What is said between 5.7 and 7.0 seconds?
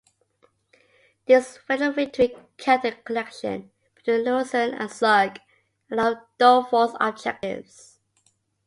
another of Dufour's